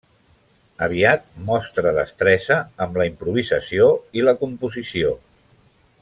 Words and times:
Aviat 0.85 1.27
mostra 1.49 1.91
destresa 1.97 2.57
amb 2.87 2.97
la 3.01 3.07
improvisació 3.13 3.91
i 4.21 4.25
la 4.29 4.37
composició. 4.45 5.13